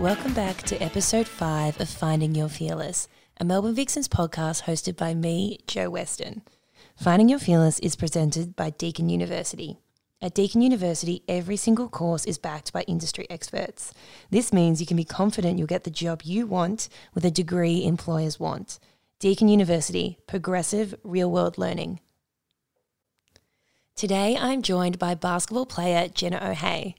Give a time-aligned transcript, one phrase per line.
[0.00, 5.12] welcome back to episode 5 of Finding Your Fearless, a Melbourne Vixens podcast hosted by
[5.12, 6.40] me, Jo Weston.
[6.96, 9.76] Finding Your Fearless is presented by Deakin University.
[10.22, 13.92] At Deakin University, every single course is backed by industry experts.
[14.30, 17.84] This means you can be confident you'll get the job you want with a degree
[17.84, 18.78] employers want.
[19.18, 22.00] Deakin University, progressive real world learning.
[23.96, 26.94] Today, I'm joined by basketball player Jenna O'Hea.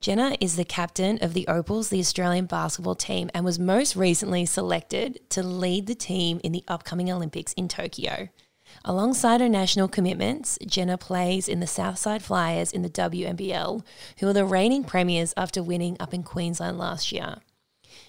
[0.00, 4.44] Jenna is the captain of the Opals, the Australian basketball team, and was most recently
[4.44, 8.28] selected to lead the team in the upcoming Olympics in Tokyo.
[8.84, 13.82] Alongside her national commitments, Jenna plays in the Southside Flyers in the WNBL,
[14.18, 17.36] who are the reigning premiers after winning up in Queensland last year.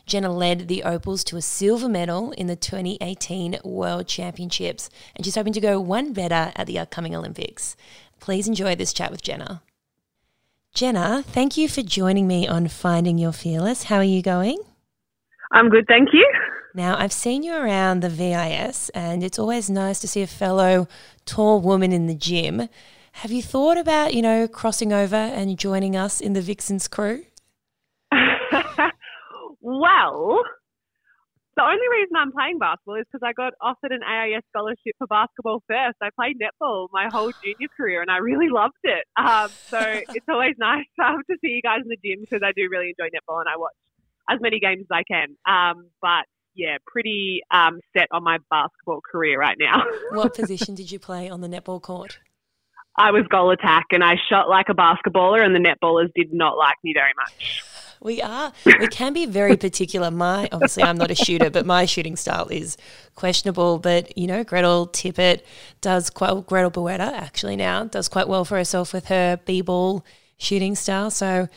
[0.06, 5.36] Jenna led the Opals to a silver medal in the 2018 World Championships, and she's
[5.36, 7.76] hoping to go one better at the upcoming Olympics.
[8.20, 9.62] Please enjoy this chat with Jenna.
[10.78, 13.86] Jenna, thank you for joining me on Finding Your Fearless.
[13.86, 14.60] How are you going?
[15.52, 16.24] I'm good, thank you.
[16.76, 20.88] Now, I've seen you around the VIS, and it's always nice to see a fellow
[21.26, 22.70] tall woman in the gym.
[23.14, 27.24] Have you thought about, you know, crossing over and joining us in the Vixens crew?
[29.62, 30.44] well,
[31.58, 35.08] the only reason I'm playing basketball is because I got offered an AIS scholarship for
[35.08, 35.98] basketball first.
[36.02, 39.04] I played netball my whole junior career and I really loved it.
[39.18, 39.80] Um, so
[40.16, 42.94] it's always nice um, to see you guys in the gym because I do really
[42.94, 43.74] enjoy netball and I watch
[44.30, 45.36] as many games as I can.
[45.50, 49.84] Um, but yeah, pretty um, set on my basketball career right now.
[50.12, 52.20] what position did you play on the netball court?
[52.96, 56.58] I was goal attack and I shot like a basketballer, and the netballers did not
[56.58, 57.64] like me very much.
[58.02, 58.54] We are.
[58.66, 60.12] We can be very particular.
[60.12, 62.78] My obviously, I'm not a shooter, but my shooting style is
[63.16, 63.80] questionable.
[63.80, 65.42] But you know, Gretel Tippett
[65.82, 66.32] does quite.
[66.32, 70.06] Well, Gretel Bueta actually now does quite well for herself with her b-ball
[70.38, 71.10] shooting style.
[71.10, 71.48] So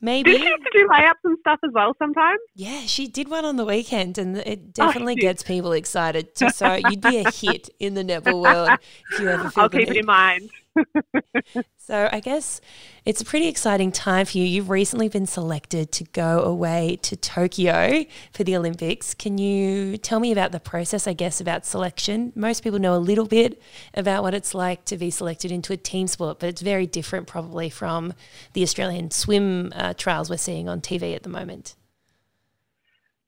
[0.00, 2.40] maybe did she have to do layups and stuff as well sometimes?
[2.54, 6.28] Yeah, she did one on the weekend, and it oh, definitely oh, gets people excited.
[6.36, 8.78] So you'd be a hit in the netball world
[9.12, 9.50] if you ever.
[9.50, 10.50] Feel I'll keep it in mind.
[11.76, 12.60] so I guess
[13.04, 14.44] it's a pretty exciting time for you.
[14.44, 19.14] You've recently been selected to go away to Tokyo for the Olympics.
[19.14, 22.32] Can you tell me about the process, I guess, about selection?
[22.34, 23.60] Most people know a little bit
[23.94, 27.26] about what it's like to be selected into a team sport, but it's very different
[27.26, 28.12] probably from
[28.52, 31.74] the Australian swim uh, trials we're seeing on TV at the moment.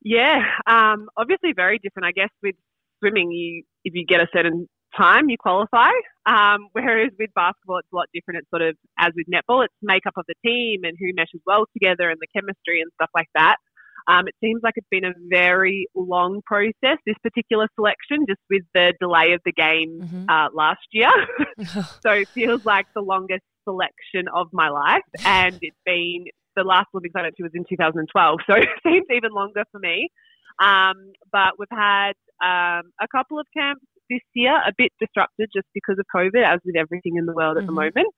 [0.02, 2.06] Yeah, um, obviously very different.
[2.06, 2.54] I guess with
[3.00, 5.90] swimming, you if you get a certain time you qualify.
[6.26, 8.40] Um, whereas with basketball, it's a lot different.
[8.40, 11.66] It's sort of as with netball, it's makeup of the team and who meshes well
[11.72, 13.56] together and the chemistry and stuff like that.
[14.08, 18.62] Um, it seems like it's been a very long process, this particular selection, just with
[18.72, 20.30] the delay of the game mm-hmm.
[20.30, 21.10] uh, last year.
[22.00, 25.02] so it feels like the longest selection of my life.
[25.26, 26.24] And it's been
[26.56, 28.38] the last Olympics I went to was in 2012.
[28.46, 30.08] So it seems even longer for me.
[30.58, 35.66] Um, but we've had um, a couple of camps this year, a bit disrupted just
[35.74, 37.74] because of COVID, as with everything in the world at mm-hmm.
[37.74, 38.14] the moment.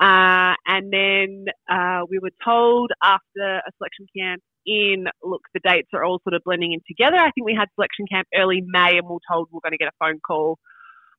[0.00, 5.88] Uh, and then uh, we were told after a selection camp in, look, the dates
[5.92, 7.16] are all sort of blending in together.
[7.16, 9.76] I think we had selection camp early May and we were told we we're going
[9.76, 10.58] to get a phone call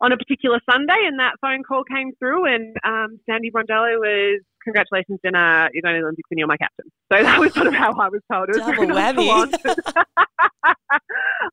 [0.02, 4.42] on a particular Sunday, and that phone call came through, and um, Sandy Brondello was,
[4.64, 7.68] "Congratulations, Jenna, you're going to the Olympics and you're my captain." So that was sort
[7.68, 8.50] of how I was told.
[8.50, 10.75] It was Double whammy.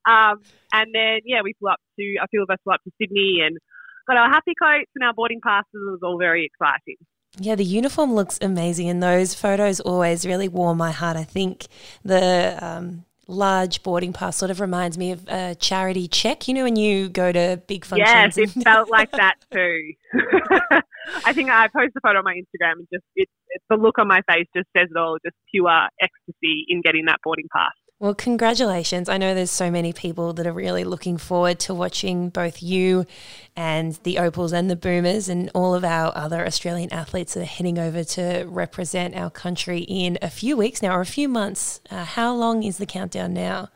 [0.08, 0.40] um,
[0.72, 3.40] and then yeah, we flew up to a few of us flew up to Sydney
[3.44, 3.58] and
[4.06, 5.66] got our happy coats and our boarding passes.
[5.74, 6.96] It was all very exciting.
[7.38, 11.16] Yeah, the uniform looks amazing, and those photos always really warm my heart.
[11.16, 11.66] I think
[12.04, 16.46] the um, large boarding pass sort of reminds me of a charity check.
[16.46, 18.36] You know, when you go to big functions.
[18.36, 19.92] Yes, it felt like that too.
[21.24, 23.98] I think I posted a photo on my Instagram and just it, it, the look
[23.98, 25.16] on my face just says it all.
[25.24, 27.72] Just pure ecstasy in getting that boarding pass.
[28.02, 29.08] Well, congratulations.
[29.08, 33.06] I know there's so many people that are really looking forward to watching both you
[33.54, 37.44] and the Opals and the Boomers and all of our other Australian athletes that are
[37.44, 41.80] heading over to represent our country in a few weeks now or a few months.
[41.92, 43.68] Uh, how long is the countdown now?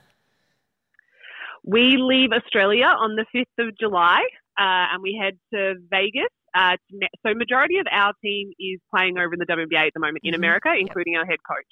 [1.63, 4.23] We leave Australia on the 5th of July
[4.59, 6.35] uh, and we head to Vegas.
[6.53, 10.01] Uh, to so, majority of our team is playing over in the WNBA at the
[10.01, 10.41] moment in mm-hmm.
[10.41, 11.21] America, including yep.
[11.21, 11.63] our head coach.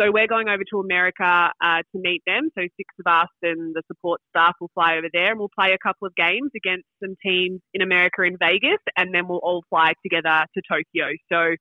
[0.00, 2.50] So we're going over to America uh, to meet them.
[2.56, 5.72] So six of us and the support staff will fly over there and we'll play
[5.72, 9.64] a couple of games against some teams in America in Vegas and then we'll all
[9.68, 11.10] fly together to Tokyo.
[11.32, 11.56] So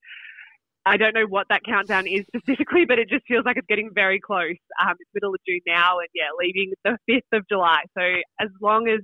[0.86, 3.89] I don't know what that countdown is specifically, but it just feels like it's getting
[3.94, 4.62] very close.
[4.80, 7.81] Um, it's middle of June now and yeah, leaving the 5th of July.
[7.98, 8.04] So
[8.40, 9.01] as long as,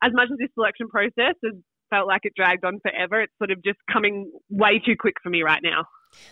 [0.00, 1.54] as much as this selection process has
[1.90, 5.30] felt like it dragged on forever, it's sort of just coming way too quick for
[5.30, 5.86] me right now.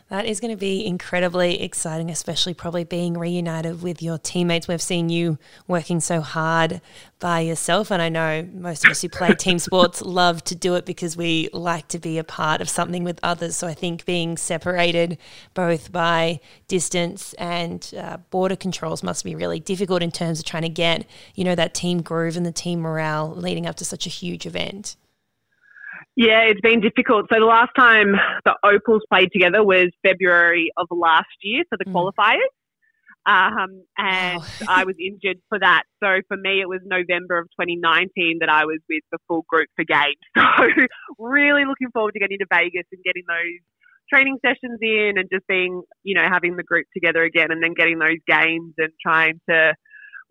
[0.08, 4.68] That is going to be incredibly exciting, especially probably being reunited with your teammates.
[4.68, 6.80] We've seen you working so hard
[7.18, 10.74] by yourself, and I know most of us who play team sports love to do
[10.74, 13.56] it because we like to be a part of something with others.
[13.56, 15.18] So I think being separated
[15.54, 20.64] both by distance and uh, border controls must be really difficult in terms of trying
[20.64, 24.06] to get, you know, that team groove and the team morale leading up to such
[24.06, 24.96] a huge event.
[26.16, 27.26] Yeah, it's been difficult.
[27.32, 28.14] So the last time
[28.44, 31.92] the Opals played together was February of last year for the mm.
[31.92, 32.52] qualifiers.
[33.24, 34.46] Um, and wow.
[34.68, 35.84] I was injured for that.
[36.02, 39.68] So for me, it was November of 2019 that I was with the full group
[39.76, 40.16] for games.
[40.58, 40.68] So
[41.18, 43.60] really looking forward to getting to Vegas and getting those
[44.12, 47.74] training sessions in and just being, you know, having the group together again and then
[47.74, 49.74] getting those games and trying to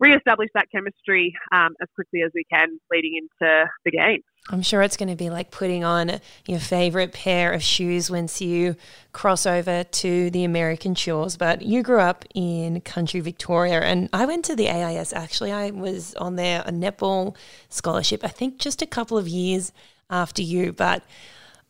[0.02, 4.20] re-establish that chemistry um, as quickly as we can leading into the game.
[4.50, 8.40] I'm sure it's going to be like putting on your favorite pair of shoes once
[8.40, 8.74] you
[9.12, 11.36] cross over to the American shores.
[11.36, 15.52] But you grew up in country Victoria, and I went to the AIS actually.
[15.52, 17.36] I was on there a netball
[17.68, 19.72] scholarship, I think just a couple of years
[20.10, 20.72] after you.
[20.72, 21.04] But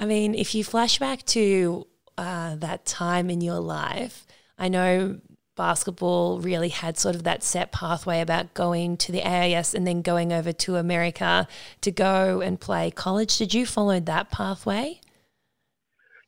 [0.01, 1.87] I mean, if you flash back to
[2.17, 4.27] uh, that time in your life,
[4.59, 5.21] I know
[5.57, 10.03] basketball really had sort of that set pathway about going to the AIS and then
[10.03, 11.47] going over to America
[11.81, 13.37] to go and play college.
[13.39, 15.01] Did you follow that pathway?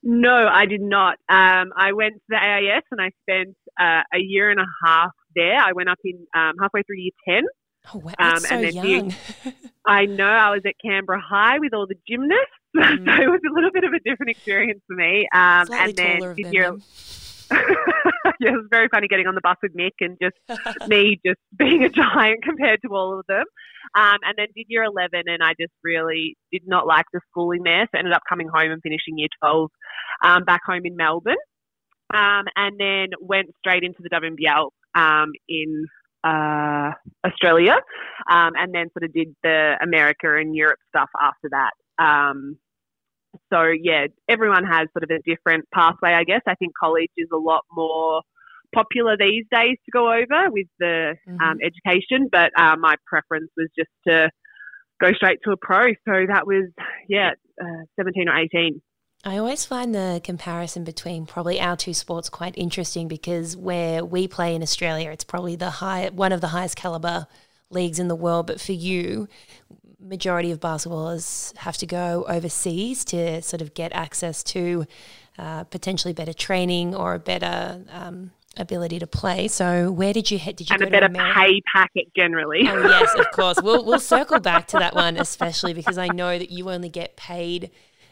[0.02, 1.14] No, I did not.
[1.30, 5.12] Um, I went to the AIS and I spent uh, a year and a half
[5.34, 5.58] there.
[5.58, 7.44] I went up in um, halfway through year 10.
[7.92, 9.14] Oh, wow, um, so and then young.
[9.86, 12.44] I know I was at Canberra High with all the gymnasts,
[12.76, 13.04] mm.
[13.04, 15.28] so it was a little bit of a different experience for me.
[15.34, 16.76] Um, and then did year,
[18.52, 20.36] it was very funny getting on the bus with Mick and just
[20.88, 23.44] me just being a giant compared to all of them.
[23.94, 27.62] Um, and then did year 11 and I just really did not like the schooling
[27.64, 27.86] there.
[27.92, 29.70] So ended up coming home and finishing year 12
[30.24, 31.36] um, back home in Melbourne.
[32.12, 35.86] Um, and then went straight into the WNBL um, in
[36.22, 36.92] uh,
[37.26, 37.76] Australia,
[38.30, 41.72] um, and then sort of did the America and Europe stuff after that.
[42.02, 42.56] Um,
[43.52, 46.40] so yeah, everyone has sort of a different pathway, I guess.
[46.46, 48.22] I think college is a lot more
[48.74, 51.40] popular these days to go over with the mm-hmm.
[51.40, 54.30] um, education, but uh, my preference was just to
[55.00, 55.88] go straight to a pro.
[56.06, 56.70] So that was
[57.08, 57.30] yeah,
[57.60, 58.82] uh, seventeen or eighteen.
[59.26, 64.28] I always find the comparison between probably our two sports quite interesting because where we
[64.28, 67.26] play in Australia, it's probably the high one of the highest caliber
[67.70, 68.46] leagues in the world.
[68.46, 69.26] But for you,
[69.98, 74.84] majority of basketballers have to go overseas to sort of get access to
[75.38, 79.48] uh, potentially better training or a better um, ability to play.
[79.48, 80.56] So where did you head?
[80.56, 82.68] Did you and a better pay packet generally?
[82.68, 83.58] Oh yes, of course.
[83.62, 87.16] We'll we'll circle back to that one, especially because I know that you only get
[87.16, 87.70] paid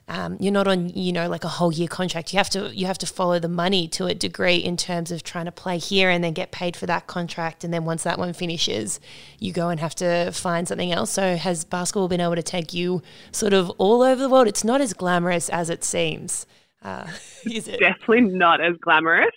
[0.08, 2.86] um, you're not on you know like a whole year contract you have to you
[2.86, 6.10] have to follow the money to a degree in terms of trying to play here
[6.10, 9.00] and then get paid for that contract and then once that one finishes
[9.38, 12.74] you go and have to find something else so has basketball been able to take
[12.74, 13.00] you
[13.30, 16.46] sort of all over the world it's not as glamorous as it seems
[16.82, 17.06] uh,
[17.50, 19.30] is it definitely not as glamorous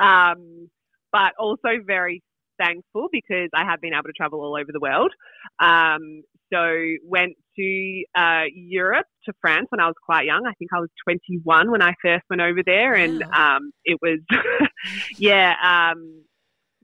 [0.00, 0.68] um,
[1.12, 2.22] but also very
[2.58, 5.12] thankful because I have been able to travel all over the world.
[5.60, 10.46] Um, so went to uh, Europe to France when I was quite young.
[10.46, 14.20] I think I was 21 when I first went over there, and um, it was
[15.18, 16.24] yeah um,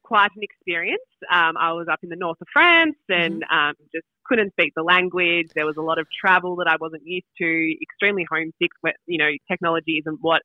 [0.02, 1.02] quite an experience.
[1.30, 3.56] Um, I was up in the north of France and mm-hmm.
[3.56, 5.48] Um, just couldn't speak the language.
[5.54, 7.76] There was a lot of travel that I wasn't used to.
[7.82, 8.70] Extremely homesick.
[9.06, 10.42] You know, technology isn't what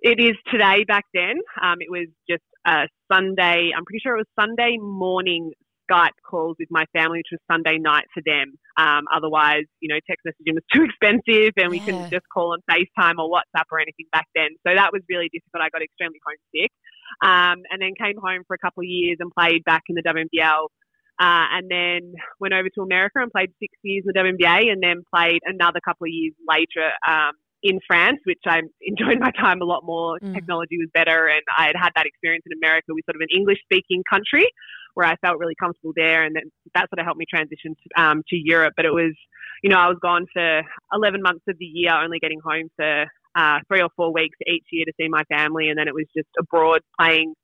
[0.00, 0.84] it is today.
[0.84, 3.70] Back then, um, it was just a Sunday.
[3.76, 5.52] I'm pretty sure it was Sunday morning
[5.90, 8.54] Skype calls with my family, which was Sunday night for them.
[8.76, 11.84] Um, otherwise, you know, text messaging was too expensive and we yeah.
[11.84, 14.50] couldn't just call on FaceTime or WhatsApp or anything back then.
[14.66, 15.62] So that was really difficult.
[15.62, 16.70] I got extremely homesick.
[17.22, 20.02] Um, and then came home for a couple of years and played back in the
[20.02, 20.68] WNBL.
[21.20, 24.82] Uh, and then went over to America and played six years in the WNBA and
[24.82, 29.60] then played another couple of years later um, in France, which I enjoyed my time
[29.60, 30.18] a lot more.
[30.18, 30.34] Mm.
[30.34, 33.28] Technology was better, and I had had that experience in America with sort of an
[33.34, 34.46] English speaking country
[34.94, 38.02] where I felt really comfortable there, and then that sort of helped me transition to,
[38.02, 38.74] um, to Europe.
[38.76, 39.14] But it was,
[39.62, 40.62] you know, I was gone for
[40.92, 44.64] 11 months of the year, only getting home for uh, three or four weeks each
[44.72, 47.34] year to see my family, and then it was just abroad playing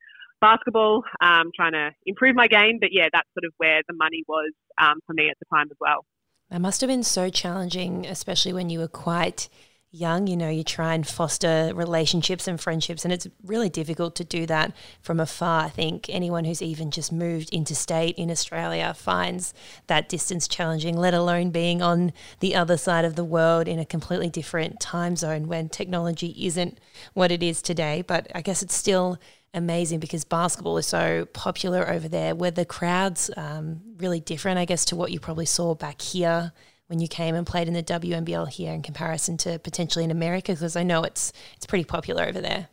[0.40, 2.78] basketball, um, trying to improve my game.
[2.80, 5.68] But yeah, that's sort of where the money was um, for me at the time
[5.70, 6.04] as well.
[6.50, 9.48] That must have been so challenging, especially when you were quite
[9.92, 14.24] young, you know, you try and foster relationships and friendships, and it's really difficult to
[14.24, 15.64] do that from afar.
[15.64, 19.54] I think anyone who's even just moved interstate in Australia finds
[19.86, 23.86] that distance challenging, let alone being on the other side of the world in a
[23.86, 26.78] completely different time zone when technology isn't
[27.14, 28.02] what it is today.
[28.06, 29.18] But I guess it's still
[29.54, 34.66] amazing because basketball is so popular over there, where the crowds um, really different, I
[34.66, 36.52] guess, to what you probably saw back here
[36.88, 40.52] when you came and played in the WNBL here in comparison to potentially in America?
[40.52, 42.68] Because I know it's it's pretty popular over there.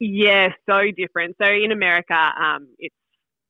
[0.00, 1.36] Yeah, so different.
[1.42, 2.94] So in America, um, it's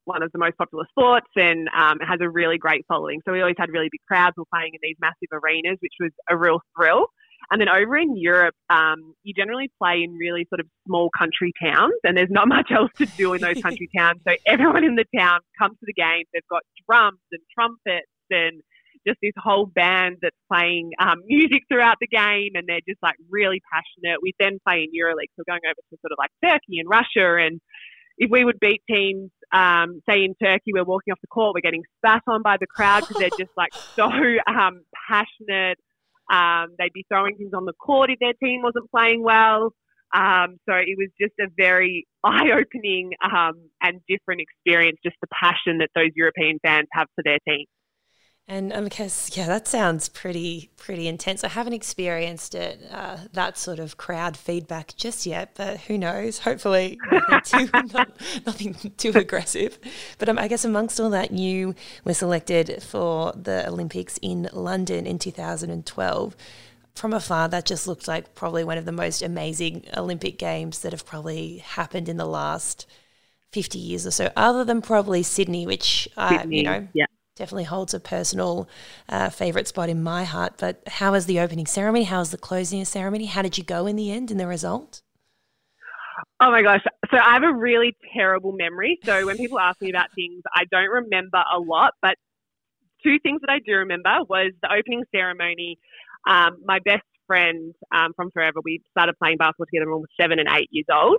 [0.04, 3.21] one of the most popular sports and um, it has a really great following.
[3.26, 4.35] So we always had really big crowds.
[4.37, 7.09] We were playing in these massive arenas, which was a real thrill.
[7.50, 11.52] And then over in Europe, um, you generally play in really sort of small country
[11.62, 14.21] towns, and there's not much else to do in those country towns.
[14.26, 16.26] So everyone in the town comes to the games.
[16.33, 18.62] They've got drums and trumpets and
[19.06, 23.16] just this whole band that's playing um, music throughout the game, and they're just like
[23.30, 24.20] really passionate.
[24.22, 26.88] We then play in EuroLeague, so we're going over to sort of like Turkey and
[26.88, 27.60] Russia, and
[28.18, 31.60] if we would beat teams, um, say in Turkey, we're walking off the court, we're
[31.60, 34.04] getting spat on by the crowd because they're just like so
[34.46, 35.78] um, passionate.
[36.30, 39.72] Um, they'd be throwing things on the court if their team wasn't playing well.
[40.14, 45.78] Um, so it was just a very eye-opening um, and different experience, just the passion
[45.78, 47.66] that those European fans have for their team.
[48.50, 51.44] And I guess, yeah, that sounds pretty pretty intense.
[51.44, 56.38] I haven't experienced it, uh, that sort of crowd feedback just yet, but who knows?
[56.38, 58.10] Hopefully, nothing too, not,
[58.46, 59.78] nothing too aggressive.
[60.16, 61.74] But um, I guess amongst all that, you
[62.04, 66.36] were selected for the Olympics in London in 2012.
[66.94, 70.92] From afar, that just looked like probably one of the most amazing Olympic Games that
[70.92, 72.86] have probably happened in the last
[73.52, 77.04] 50 years or so, other than probably Sydney, which, uh, you know, yeah
[77.38, 78.68] definitely holds a personal
[79.09, 80.54] uh, favorite spot in my heart.
[80.59, 82.04] But how was the opening ceremony?
[82.04, 83.26] How was the closing ceremony?
[83.26, 85.00] How did you go in the end in the result?
[86.40, 86.83] Oh my gosh.
[87.11, 88.99] So I have a really terrible memory.
[89.04, 91.95] So when people ask me about things, I don't remember a lot.
[92.02, 92.16] But
[93.02, 95.78] two things that I do remember was the opening ceremony.
[96.28, 100.21] Um, my best friend um, from forever, we started playing basketball together when we were
[100.21, 101.18] seven and eight years old.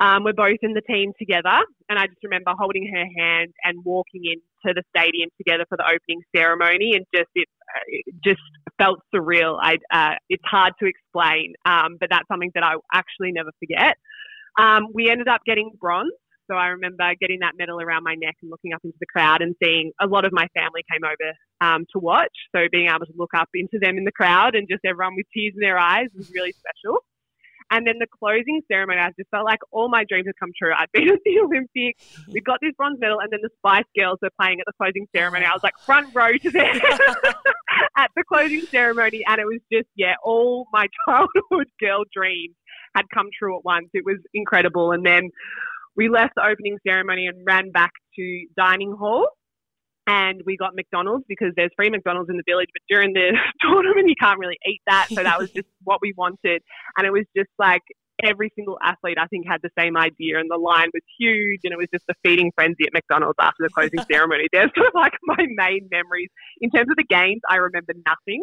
[0.00, 3.84] Um, we're both in the team together, and I just remember holding her hand and
[3.84, 7.48] walking into the stadium together for the opening ceremony, and just it,
[7.88, 8.40] it just
[8.78, 9.58] felt surreal.
[9.60, 13.96] I uh, it's hard to explain, um, but that's something that I actually never forget.
[14.58, 16.12] Um, we ended up getting bronze,
[16.50, 19.42] so I remember getting that medal around my neck and looking up into the crowd
[19.42, 22.32] and seeing a lot of my family came over um, to watch.
[22.56, 25.26] So being able to look up into them in the crowd and just everyone with
[25.32, 27.04] tears in their eyes was really special.
[27.70, 30.72] And then the closing ceremony, I just felt like all my dreams had come true.
[30.76, 34.18] I'd been at the Olympics, we got this bronze medal, and then the Spice Girls
[34.20, 35.44] were playing at the closing ceremony.
[35.44, 36.80] I was like front row to them
[37.96, 42.54] at the closing ceremony, and it was just yeah, all my childhood girl dreams
[42.94, 43.88] had come true at once.
[43.94, 44.90] It was incredible.
[44.90, 45.30] And then
[45.96, 49.28] we left the opening ceremony and ran back to dining hall
[50.06, 54.08] and we got McDonald's because there's free McDonald's in the village, but during the tournament
[54.08, 56.62] you can't really eat that, so that was just what we wanted,
[56.96, 57.82] and it was just like
[58.22, 61.72] every single athlete I think had the same idea, and the line was huge, and
[61.72, 64.46] it was just a feeding frenzy at McDonald's after the closing ceremony.
[64.52, 66.28] They're sort of like my main memories
[66.60, 67.40] in terms of the games.
[67.48, 68.42] I remember nothing,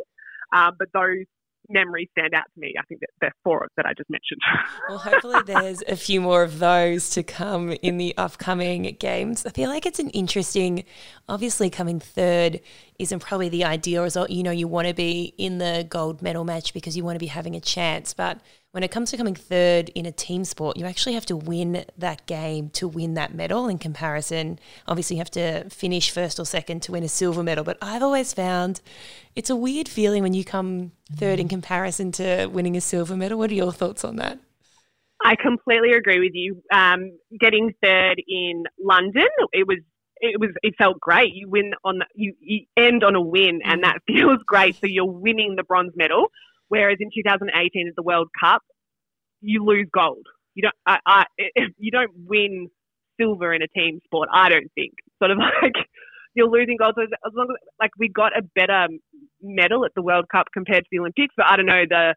[0.54, 1.26] um, but those
[1.70, 2.74] memories stand out to me.
[2.78, 4.42] I think that there are four that I just mentioned.
[4.90, 9.46] well, hopefully there's a few more of those to come in the upcoming games.
[9.46, 10.84] I feel like it's an interesting,
[11.28, 12.62] obviously coming third
[13.00, 14.30] isn't probably the ideal result.
[14.30, 17.20] You know, you want to be in the gold medal match because you want to
[17.20, 18.40] be having a chance, but
[18.77, 21.84] when it comes to coming third in a team sport, you actually have to win
[21.98, 23.67] that game to win that medal.
[23.67, 27.63] In comparison, obviously, you have to finish first or second to win a silver medal.
[27.63, 28.81] But I've always found
[29.36, 33.39] it's a weird feeling when you come third in comparison to winning a silver medal.
[33.39, 34.38] What are your thoughts on that?
[35.25, 36.62] I completely agree with you.
[36.72, 39.79] Um, getting third in London, it was
[40.22, 41.34] it was it felt great.
[41.34, 44.75] You win on you, you end on a win, and that feels great.
[44.75, 46.27] So you're winning the bronze medal.
[46.70, 48.62] Whereas in 2018 at the World Cup,
[49.42, 50.26] you lose gold.
[50.56, 50.76] You don't.
[50.86, 51.26] I, I,
[51.78, 52.70] you don't win
[53.20, 54.30] silver in a team sport.
[54.34, 54.94] I don't think.
[55.20, 55.76] Sort of like
[56.34, 56.96] you're losing gold.
[56.96, 58.88] So as long as like we got a better
[59.42, 62.16] medal at the World Cup compared to the Olympics, but I don't know the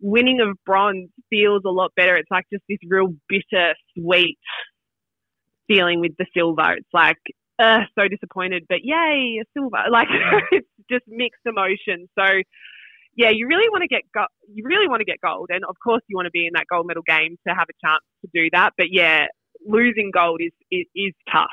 [0.00, 2.16] winning of bronze feels a lot better.
[2.16, 4.38] It's like just this real bitter sweet
[5.68, 6.72] feeling with the silver.
[6.72, 7.18] It's like
[7.58, 9.78] uh, so disappointed, but yay, a silver!
[9.90, 10.08] Like
[10.50, 12.08] it's just mixed emotions.
[12.18, 12.26] So
[13.16, 15.76] yeah, you really want to get go- you really want to get gold, and of
[15.82, 18.30] course you want to be in that gold medal game to have a chance to
[18.34, 18.70] do that.
[18.76, 19.26] But yeah,
[19.66, 21.50] losing gold is is, is tough.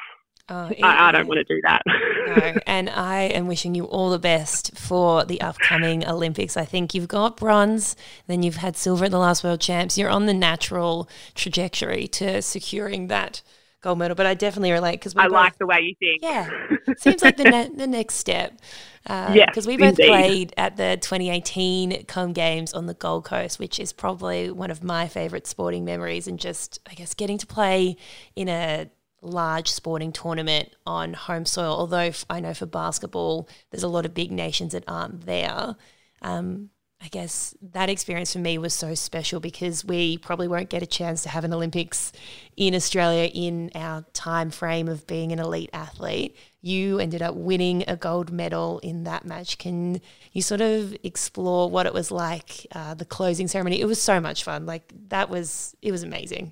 [0.51, 1.83] Oh, I, I, don't want to do that.
[1.85, 6.57] no, and I am wishing you all the best for the upcoming Olympics.
[6.57, 9.95] I think you've got bronze, then you've had silver at the last World Champs.
[9.95, 13.43] You're on the natural trajectory to securing that
[13.81, 14.15] gold medal.
[14.15, 16.21] But I definitely relate because I both, like the way you think.
[16.21, 16.50] Yeah,
[16.98, 18.59] seems like the ne- the next step.
[19.07, 20.07] Uh, yeah, because we both indeed.
[20.07, 24.83] played at the 2018 Com Games on the Gold Coast, which is probably one of
[24.83, 27.98] my favourite sporting memories, and just I guess getting to play
[28.36, 28.89] in a
[29.21, 31.74] large sporting tournament on home soil.
[31.74, 35.75] Although I know for basketball, there's a lot of big nations that aren't there.
[36.21, 36.69] Um,
[37.01, 40.88] I guess that experience for me was so special because we probably won't get a
[40.88, 42.12] chance to have an Olympics
[42.58, 46.36] in Australia in our time frame of being an elite athlete.
[46.62, 49.58] You ended up winning a gold medal in that match.
[49.58, 50.01] Can
[50.34, 53.79] you sort of explore what it was like, uh, the closing ceremony?
[53.79, 54.65] It was so much fun.
[54.65, 56.51] Like that was, it was amazing.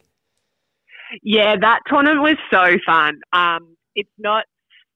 [1.24, 3.20] Yeah, that tournament was so fun.
[3.34, 4.46] Um, it's not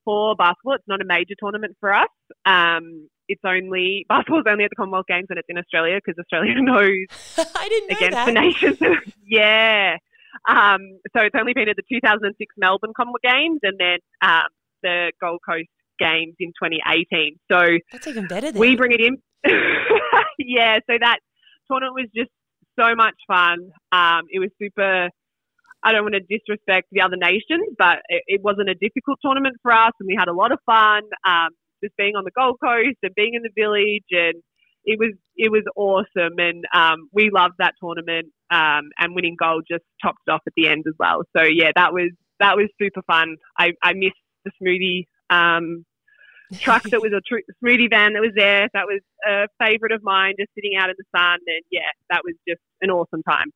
[0.05, 0.75] for basketball.
[0.75, 2.10] It's not a major tournament for us.
[2.46, 6.53] Um, it's only basketball's only at the Commonwealth Games and it's in Australia because Australia
[6.57, 7.07] knows
[7.55, 8.25] I didn't know against that.
[8.25, 8.77] the nations.
[9.25, 9.95] yeah.
[10.47, 14.47] Um, so it's only been at the 2006 Melbourne Commonwealth Games and then um,
[14.83, 17.38] the Gold Coast Games in 2018.
[17.51, 18.51] So that's even better.
[18.51, 19.17] We bring it in.
[20.38, 20.79] yeah.
[20.89, 21.19] So that
[21.69, 22.31] tournament was just
[22.79, 23.71] so much fun.
[23.91, 25.09] Um, it was super
[25.83, 29.55] I don't want to disrespect the other nations, but it, it, wasn't a difficult tournament
[29.63, 31.01] for us, and we had a lot of fun.
[31.25, 31.50] Um,
[31.83, 34.41] just being on the Gold Coast and being in the village, and
[34.85, 38.27] it was it was awesome, and um, we loved that tournament.
[38.51, 41.21] Um, and winning gold just topped it off at the end as well.
[41.35, 43.38] So yeah, that was that was super fun.
[43.57, 45.85] I, I missed the smoothie um,
[46.59, 48.67] truck that was a tr- smoothie van that was there.
[48.73, 52.21] That was a favourite of mine, just sitting out in the sun, and yeah, that
[52.25, 53.51] was just an awesome time.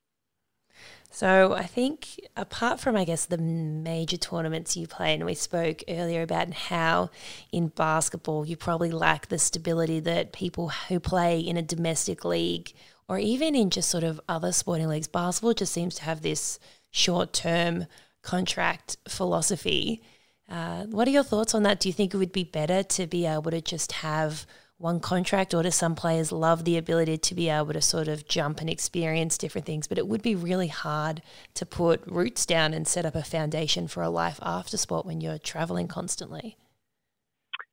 [1.15, 5.81] So I think apart from I guess the major tournaments you play, and we spoke
[5.87, 7.09] earlier about how
[7.53, 12.73] in basketball you probably lack the stability that people who play in a domestic league
[13.07, 16.59] or even in just sort of other sporting leagues, basketball just seems to have this
[16.91, 17.85] short term
[18.21, 20.01] contract philosophy.
[20.49, 21.79] Uh, what are your thoughts on that?
[21.79, 24.45] Do you think it would be better to be able to just have
[24.77, 28.27] one contract, or do some players love the ability to be able to sort of
[28.27, 29.87] jump and experience different things?
[29.87, 31.21] But it would be really hard
[31.53, 35.21] to put roots down and set up a foundation for a life after sport when
[35.21, 36.57] you're traveling constantly.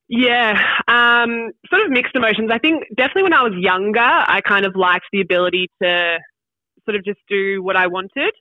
[0.08, 2.50] Yeah, um, sort of mixed emotions.
[2.52, 6.18] I think definitely when I was younger, I kind of liked the ability to
[6.84, 8.34] sort of just do what I wanted.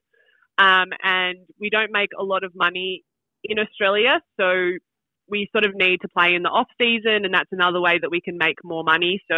[0.58, 3.04] Um, and we don't make a lot of money
[3.43, 4.74] in Australia, so
[5.32, 8.12] we sort of need to play in the off season, and that's another way that
[8.12, 9.22] we can make more money.
[9.32, 9.38] So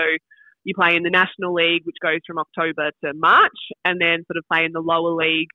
[0.63, 4.38] you play in the National League, which goes from October to March, and then sort
[4.38, 5.49] of play in the lower league,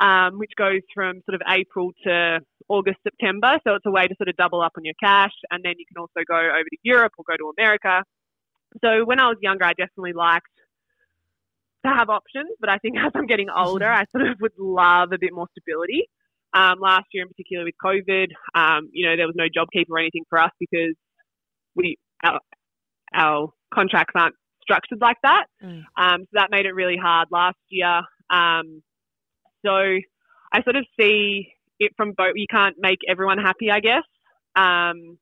[0.00, 3.58] um, which goes from sort of April to August, September.
[3.66, 5.84] So it's a way to sort of double up on your cash, and then you
[5.86, 8.04] can also go over to Europe or go to America.
[8.80, 10.46] So when I was younger, I definitely liked
[11.84, 15.12] to have options, but I think as I'm getting older, I sort of would love
[15.12, 16.08] a bit more stability.
[16.54, 19.98] Um, last year, in particular, with COVID, um, you know, there was no JobKeeper or
[19.98, 20.94] anything for us because
[21.74, 22.40] we our,
[23.14, 25.46] our contracts aren't structured like that.
[25.62, 25.82] Mm.
[25.96, 28.02] Um, so that made it really hard last year.
[28.30, 28.82] Um,
[29.64, 29.72] so
[30.52, 32.32] I sort of see it from both.
[32.36, 34.04] You can't make everyone happy, I guess.
[34.54, 35.18] Um,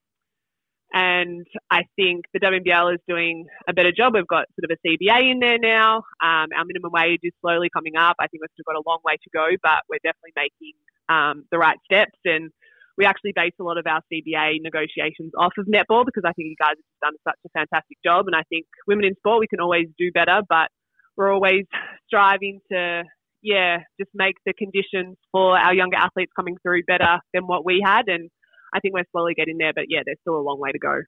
[0.93, 4.15] and I think the WNBL is doing a better job.
[4.15, 5.99] We've got sort of a CBA in there now.
[6.21, 8.17] Um, our minimum wage is slowly coming up.
[8.19, 10.75] I think we've still got a long way to go, but we're definitely making
[11.11, 12.19] um, the right steps.
[12.25, 12.51] And
[12.97, 16.49] we actually base a lot of our CBA negotiations off of netball because I think
[16.49, 18.27] you guys have done such a fantastic job.
[18.27, 20.69] And I think women in sport, we can always do better, but
[21.17, 21.65] we're always
[22.07, 23.03] striving to,
[23.43, 27.83] yeah, just make the conditions for our younger athletes coming through better than what we
[27.85, 28.09] had.
[28.09, 28.31] And
[28.75, 31.01] I think we're slowly getting there, but yeah, there's still a long way to go.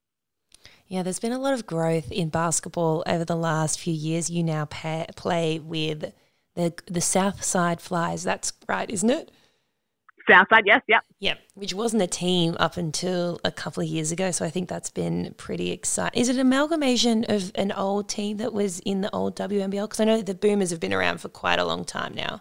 [0.86, 4.30] Yeah, there's been a lot of growth in basketball over the last few years.
[4.30, 6.12] You now pay, play with
[6.54, 8.22] the the South Side Flyers.
[8.22, 9.30] That's right, isn't it?
[10.32, 11.02] Southside, yes, yep.
[11.20, 14.30] Yep, which wasn't a team up until a couple of years ago.
[14.30, 16.20] So I think that's been pretty exciting.
[16.20, 19.84] Is it an amalgamation of an old team that was in the old WNBL?
[19.84, 22.40] Because I know the Boomers have been around for quite a long time now.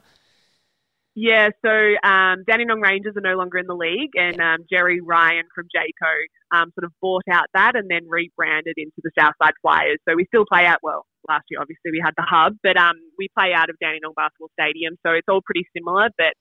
[1.14, 1.72] Yeah, so
[2.08, 6.58] um, Dandenong Rangers are no longer in the league, and um, Jerry Ryan from Jayco
[6.58, 10.00] um, sort of bought out that and then rebranded into the Southside Flyers.
[10.08, 12.96] So we still play out, well, last year obviously we had the hub, but um,
[13.18, 16.32] we play out of Danny Dandenong Basketball Stadium, so it's all pretty similar, but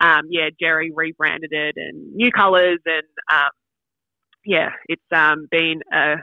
[0.00, 3.50] um, yeah, Jerry rebranded it and new colours, and um,
[4.44, 6.16] yeah, it's um, been a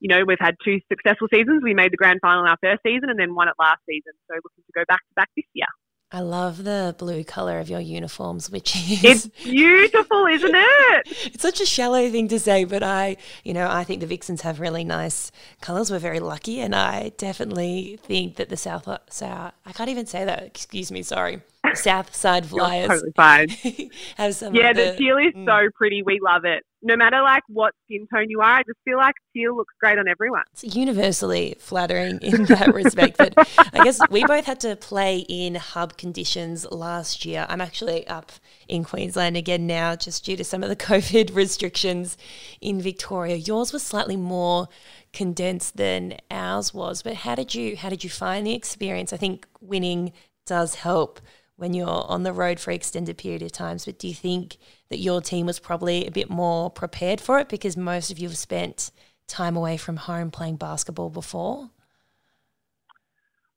[0.00, 1.62] you know we've had two successful seasons.
[1.62, 4.12] We made the grand final in our first season, and then won it last season.
[4.28, 5.66] So looking to go back to back this year.
[6.12, 11.08] I love the blue color of your uniforms, which is it's beautiful, isn't it?
[11.34, 14.42] it's such a shallow thing to say, but I, you know, I think the Vixens
[14.42, 15.90] have really nice colors.
[15.90, 20.24] We're very lucky, and I definitely think that the South, South I can't even say
[20.24, 20.44] that.
[20.44, 21.42] Excuse me, sorry.
[21.74, 22.88] South Side Flyers.
[22.88, 23.48] totally fine.
[24.16, 25.46] have some yeah, the, the, teal is mm.
[25.46, 26.02] so pretty.
[26.02, 26.64] We love it.
[26.82, 29.98] No matter like what skin tone you are, I just feel like teal looks great
[29.98, 30.42] on everyone.
[30.52, 33.16] It's universally flattering in that respect.
[33.18, 33.34] But
[33.72, 37.46] I guess we both had to play in hub conditions last year.
[37.48, 38.30] I'm actually up
[38.68, 42.16] in Queensland again now, just due to some of the COVID restrictions
[42.60, 43.36] in Victoria.
[43.36, 44.68] Yours was slightly more
[45.12, 47.02] condensed than ours was.
[47.02, 49.12] But how did you how did you find the experience?
[49.12, 50.12] I think winning
[50.46, 51.20] does help
[51.56, 53.84] when you're on the road for extended period of times.
[53.84, 54.58] But do you think
[54.90, 58.28] that your team was probably a bit more prepared for it because most of you
[58.28, 58.90] have spent
[59.26, 61.70] time away from home playing basketball before?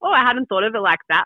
[0.01, 1.25] Oh, I hadn't thought of it like that,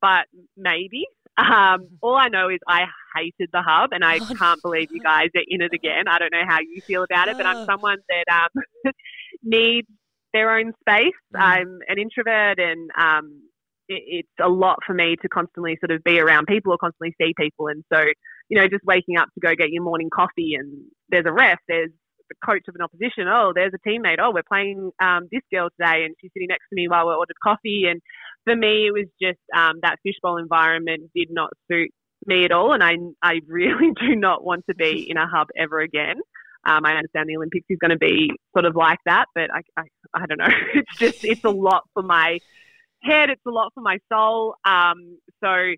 [0.00, 1.06] but maybe.
[1.36, 2.84] Um, all I know is I
[3.16, 6.06] hated the hub, and I oh, can't believe you guys are in it again.
[6.08, 8.92] I don't know how you feel about it, but I'm someone that um,
[9.42, 9.88] needs
[10.32, 11.14] their own space.
[11.34, 11.40] Mm.
[11.40, 13.42] I'm an introvert, and um,
[13.88, 17.34] it's a lot for me to constantly sort of be around people or constantly see
[17.36, 17.68] people.
[17.68, 18.00] And so,
[18.48, 21.58] you know, just waking up to go get your morning coffee and there's a ref,
[21.68, 21.90] there's
[22.28, 23.28] the coach of an opposition.
[23.28, 24.16] Oh, there's a teammate.
[24.18, 27.16] Oh, we're playing um, this girl today and she's sitting next to me while we're
[27.16, 27.84] ordered coffee.
[27.88, 28.00] And
[28.44, 31.90] for me, it was just um, that fishbowl environment did not suit
[32.26, 32.72] me at all.
[32.72, 36.16] And I, I really do not want to be in a hub ever again.
[36.66, 39.60] Um, I understand the Olympics is going to be sort of like that, but I,
[39.76, 40.46] I, I don't know.
[40.74, 42.38] It's just, it's a lot for my
[43.04, 43.30] head.
[43.30, 44.54] It's a lot for my soul.
[44.64, 45.74] Um, so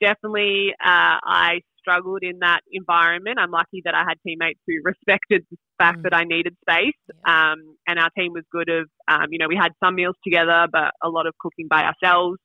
[0.00, 3.38] definitely, uh, I struggled in that environment.
[3.38, 6.02] I'm lucky that I had teammates who respected the fact mm.
[6.04, 6.94] that I needed space.
[7.26, 10.66] Um, and our team was good of, um, you know, we had some meals together,
[10.70, 12.38] but a lot of cooking by ourselves.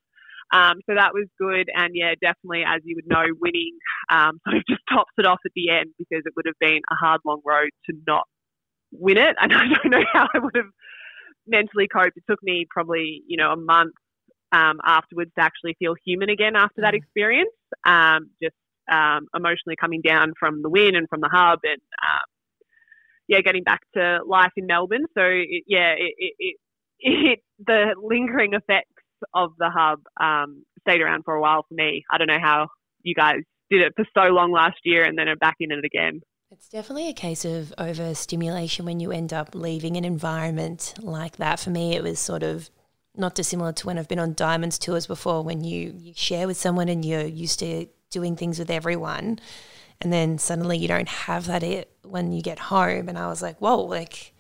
[0.54, 1.70] Um, so that was good.
[1.76, 3.78] And yeah, definitely, as you would know, winning
[4.10, 6.82] um, sort of just tops it off at the end because it would have been
[6.92, 8.24] a hard, long road to not
[8.92, 9.36] win it.
[9.42, 10.72] And I don't know how I would have
[11.48, 12.18] mentally coped.
[12.18, 13.94] It took me probably, you know, a month
[14.54, 16.98] um, afterwards to actually feel human again after that mm.
[16.98, 17.52] experience.
[17.86, 18.56] Um, just
[18.92, 22.26] um, emotionally coming down from the win and from the hub, and um,
[23.28, 25.06] yeah, getting back to life in Melbourne.
[25.16, 26.58] So it, yeah, it, it,
[27.00, 28.90] it, the lingering effects
[29.34, 32.04] of the hub um, stayed around for a while for me.
[32.12, 32.68] I don't know how
[33.02, 35.86] you guys did it for so long last year and then are back in it
[35.86, 36.22] again.
[36.52, 41.60] It's definitely a case of overstimulation when you end up leaving an environment like that.
[41.60, 42.70] For me, it was sort of
[43.16, 46.58] not dissimilar to when I've been on Diamonds tours before, when you, you share with
[46.58, 49.40] someone and you're used to doing things with everyone.
[50.02, 53.08] And then suddenly you don't have that it when you get home.
[53.10, 54.34] And I was like, whoa, like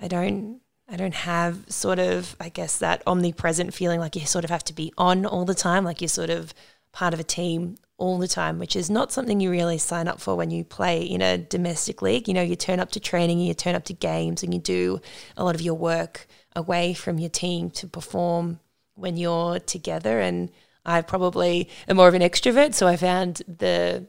[0.00, 4.44] I don't I don't have sort of, I guess, that omnipresent feeling like you sort
[4.44, 6.52] of have to be on all the time, like you're sort of
[6.92, 10.20] part of a team all the time, which is not something you really sign up
[10.20, 12.28] for when you play in a domestic league.
[12.28, 15.00] You know, you turn up to training, you turn up to games, and you do
[15.36, 16.26] a lot of your work
[16.56, 18.60] away from your team to perform
[18.94, 20.20] when you're together.
[20.20, 20.50] And
[20.84, 24.06] I probably am more of an extrovert, so I found the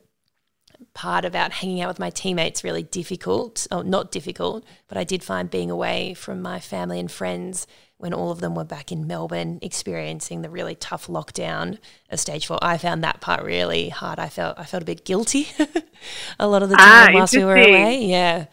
[0.94, 3.68] part about hanging out with my teammates really difficult.
[3.72, 8.14] Oh, not difficult, but I did find being away from my family and friends when
[8.14, 11.80] all of them were back in Melbourne experiencing the really tough lockdown
[12.10, 12.60] of stage four.
[12.62, 14.20] I found that part really hard.
[14.20, 15.48] I felt I felt a bit guilty
[16.40, 18.06] a lot of the ah, time ah, whilst we were away.
[18.06, 18.46] Yeah.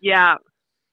[0.00, 0.36] Yeah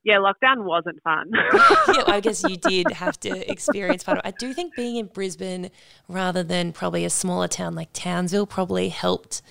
[0.04, 1.32] yeah, lockdown wasn't fun.
[1.34, 4.28] yeah, I guess you did have to experience part of it.
[4.28, 5.72] I do think being in Brisbane
[6.08, 9.42] rather than probably a smaller town like Townsville probably helped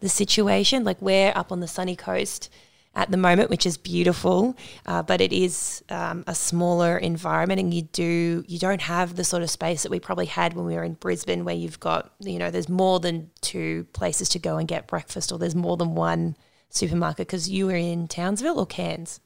[0.00, 0.84] the situation.
[0.84, 2.50] Like we're up on the sunny coast
[2.94, 7.72] at the moment, which is beautiful, uh, but it is um, a smaller environment, and
[7.72, 10.74] you do you don't have the sort of space that we probably had when we
[10.74, 14.56] were in Brisbane, where you've got you know there's more than two places to go
[14.56, 16.36] and get breakfast, or there's more than one
[16.70, 19.20] supermarket because you were in Townsville or Cairns.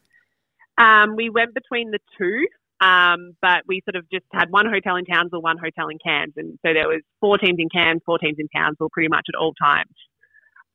[0.79, 2.47] Um, we went between the two,
[2.81, 6.35] um, but we sort of just had one hotel in Townsville, one hotel in Cairns,
[6.37, 9.39] and so there was four teams in Cairns, four teams in Townsville, pretty much at
[9.39, 9.95] all times.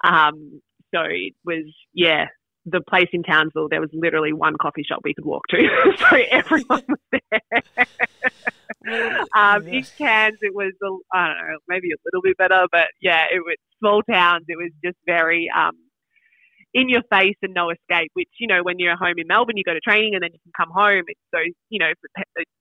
[0.03, 0.61] Um,
[0.93, 2.25] so it was, yeah,
[2.65, 5.57] the place in Townsville, there was literally one coffee shop we could walk to,
[6.09, 7.85] so everyone was there.
[9.35, 10.71] um, in Cairns, it was,
[11.13, 14.45] I don't know, maybe a little bit better, but yeah, it was small towns.
[14.47, 15.73] It was just very um,
[16.73, 18.11] in your face and no escape.
[18.13, 20.39] Which you know, when you're home in Melbourne, you go to training and then you
[20.43, 21.03] can come home.
[21.07, 21.91] It's so you know,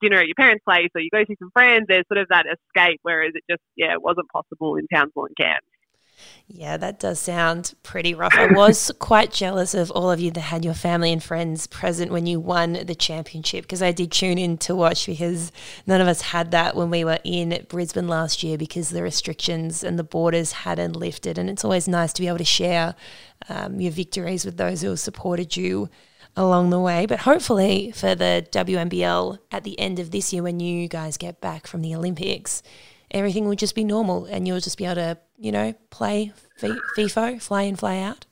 [0.00, 1.86] dinner at your parents' place or you go see some friends.
[1.88, 5.36] There's sort of that escape, whereas it just yeah, it wasn't possible in Townsville and
[5.36, 5.64] Cairns.
[6.46, 8.34] Yeah, that does sound pretty rough.
[8.34, 12.10] I was quite jealous of all of you that had your family and friends present
[12.10, 15.52] when you won the championship because I did tune in to watch because
[15.86, 19.84] none of us had that when we were in Brisbane last year because the restrictions
[19.84, 21.38] and the borders hadn't lifted.
[21.38, 22.94] And it's always nice to be able to share
[23.48, 25.88] um, your victories with those who have supported you
[26.36, 27.04] along the way.
[27.04, 31.40] But hopefully, for the WNBL at the end of this year, when you guys get
[31.40, 32.62] back from the Olympics,
[33.10, 37.40] everything will just be normal and you'll just be able to, you know, play FIFO,
[37.40, 38.26] fly in, fly out?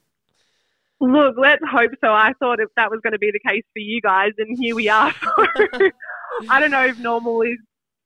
[1.00, 2.08] Look, let's hope so.
[2.08, 4.74] I thought if that was going to be the case for you guys, and here
[4.74, 5.12] we are.
[6.48, 7.58] I don't know if normal is.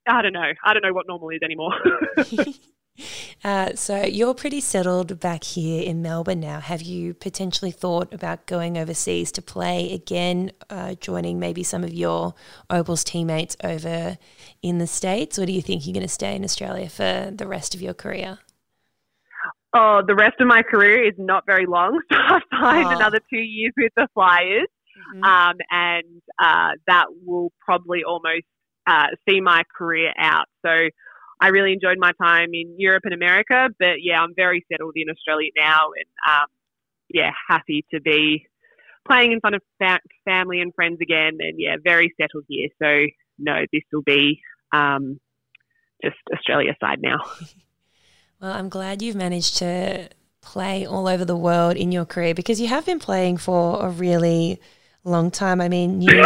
[0.08, 0.52] I don't know.
[0.64, 1.72] I don't know what normal is anymore.
[3.44, 6.58] uh, so you're pretty settled back here in Melbourne now.
[6.58, 11.92] Have you potentially thought about going overseas to play again, uh, joining maybe some of
[11.92, 12.34] your
[12.70, 14.18] Opals teammates over
[14.62, 17.46] in the States, or do you think you're going to stay in Australia for the
[17.46, 18.38] rest of your career?
[19.72, 22.96] Oh, the rest of my career is not very long, so I signed oh.
[22.96, 24.66] another two years with the Flyers,
[25.14, 25.24] mm-hmm.
[25.24, 28.46] um, and uh, that will probably almost
[28.86, 30.46] uh, see my career out.
[30.66, 30.88] So
[31.40, 35.08] I really enjoyed my time in Europe and America, but yeah, I'm very settled in
[35.08, 36.46] Australia now, and um,
[37.08, 38.46] yeah, happy to be
[39.06, 42.68] playing in front of fa- family and friends again, and yeah, very settled here.
[42.82, 43.06] So
[43.38, 44.40] no, this will be
[44.72, 45.20] um,
[46.02, 47.18] just Australia side now.
[48.40, 50.08] well, I'm glad you've managed to
[50.40, 53.90] play all over the world in your career because you have been playing for a
[53.90, 54.60] really
[55.04, 55.60] long time.
[55.60, 56.24] I mean, you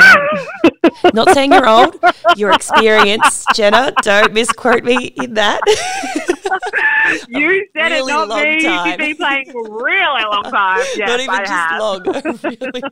[1.12, 1.96] not saying you're old,
[2.36, 3.92] your experience, Jenna.
[4.02, 5.60] Don't misquote me in that.
[7.28, 8.62] you said really it, not me.
[8.62, 8.88] Time.
[8.88, 10.84] You've been playing for a really long time.
[10.96, 11.80] Yes, not even I just have.
[11.80, 12.12] long, a
[12.42, 12.82] really,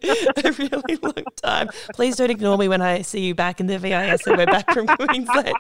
[0.44, 1.68] a really long time.
[1.94, 4.72] Please don't ignore me when I see you back in the VIS and we're back
[4.72, 5.55] from Queensland.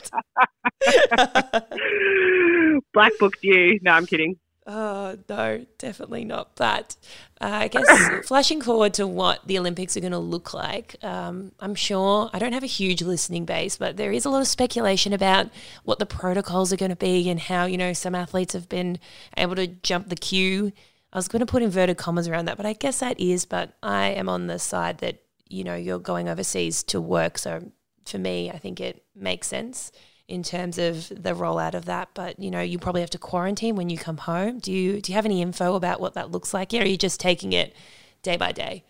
[2.92, 3.78] Black booked you.
[3.82, 4.36] No, I'm kidding.
[4.64, 6.54] Oh, no, definitely not.
[6.54, 6.96] But
[7.40, 7.86] uh, I guess
[8.26, 12.38] flashing forward to what the Olympics are going to look like, um, I'm sure I
[12.38, 15.50] don't have a huge listening base, but there is a lot of speculation about
[15.82, 18.98] what the protocols are going to be and how, you know, some athletes have been
[19.36, 20.72] able to jump the queue.
[21.12, 23.44] I was going to put inverted commas around that, but I guess that is.
[23.44, 27.36] But I am on the side that, you know, you're going overseas to work.
[27.36, 27.72] So
[28.06, 29.90] for me, I think it makes sense
[30.28, 32.08] in terms of the rollout of that.
[32.14, 34.58] But you know, you probably have to quarantine when you come home.
[34.58, 36.72] Do you do you have any info about what that looks like?
[36.72, 37.74] Yeah, or are you just taking it
[38.22, 38.84] day by day?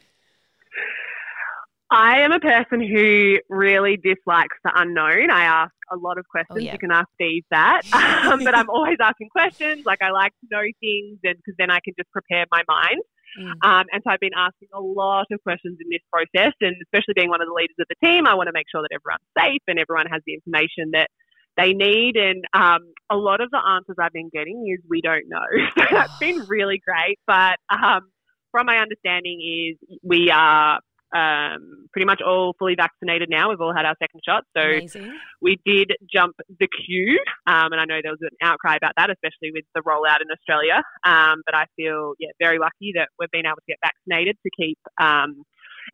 [1.91, 5.31] I am a person who really dislikes the unknown.
[5.31, 6.57] I ask a lot of questions.
[6.57, 6.73] Oh, yeah.
[6.73, 9.85] You can ask Steve that, um, but I'm always asking questions.
[9.85, 13.03] Like I like to know things, and because then I can just prepare my mind.
[13.39, 13.53] Mm.
[13.63, 17.15] Um, and so I've been asking a lot of questions in this process, and especially
[17.15, 19.29] being one of the leaders of the team, I want to make sure that everyone's
[19.37, 21.09] safe and everyone has the information that
[21.57, 22.17] they need.
[22.17, 25.47] And um, a lot of the answers I've been getting is we don't know.
[25.79, 27.19] so that's been really great.
[27.27, 28.03] But um,
[28.51, 30.81] from my understanding is we are
[31.15, 33.51] um, pretty much all fully vaccinated now.
[33.51, 34.45] We've all had our second shot.
[34.57, 35.13] So Amazing.
[35.41, 37.19] we did jump the queue.
[37.47, 40.29] Um, and I know there was an outcry about that, especially with the rollout in
[40.33, 40.83] Australia.
[41.05, 44.51] Um, but I feel yeah, very lucky that we've been able to get vaccinated to
[44.57, 45.45] keep um,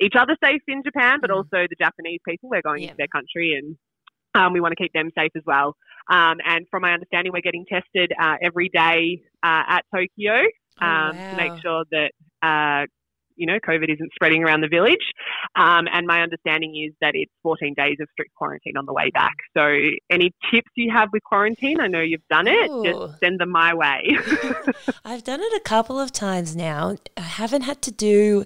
[0.00, 1.36] each other safe in Japan, but mm.
[1.36, 2.48] also the Japanese people.
[2.48, 2.90] We're going yeah.
[2.90, 3.76] into their country and
[4.34, 5.74] um, we want to keep them safe as well.
[6.10, 10.42] Um, and from my understanding, we're getting tested uh, every day uh, at Tokyo
[10.80, 11.30] oh, um, wow.
[11.30, 12.12] to make sure that
[12.42, 12.86] uh,
[13.36, 15.12] you know COVID isn't spreading around the village.
[15.54, 19.10] Um, and my understanding is that it's 14 days of strict quarantine on the way
[19.10, 19.34] back.
[19.56, 19.62] So
[20.10, 22.70] any tips you have with quarantine, I know you've done it.
[22.70, 22.84] Ooh.
[22.84, 24.16] Just send them my way.
[25.04, 26.96] I've done it a couple of times now.
[27.16, 28.44] I haven't had to do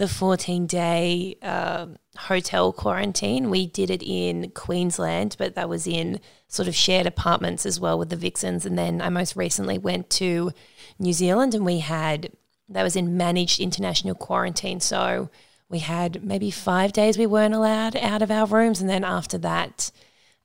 [0.00, 3.50] the 14 day um, hotel quarantine.
[3.50, 7.98] We did it in Queensland, but that was in sort of shared apartments as well
[7.98, 8.64] with the Vixens.
[8.64, 10.52] And then I most recently went to
[10.98, 12.32] New Zealand and we had,
[12.70, 14.80] that was in managed international quarantine.
[14.80, 15.28] So
[15.68, 18.80] we had maybe five days we weren't allowed out of our rooms.
[18.80, 19.90] And then after that,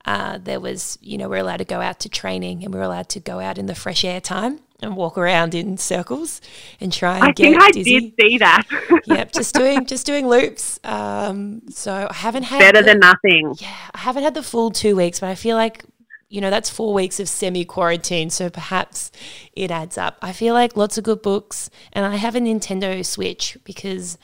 [0.03, 2.77] uh, there was, you know, we are allowed to go out to training and we
[2.77, 6.41] were allowed to go out in the fresh air time and walk around in circles
[6.79, 7.99] and try and I get think I dizzy.
[7.99, 8.63] did see that.
[9.05, 10.79] yep, just doing just doing loops.
[10.83, 13.55] Um, so I haven't had better the, than nothing.
[13.59, 15.85] Yeah, I haven't had the full two weeks, but I feel like
[16.29, 19.11] you know that's four weeks of semi quarantine, so perhaps
[19.53, 20.17] it adds up.
[20.21, 24.17] I feel like lots of good books, and I have a Nintendo Switch because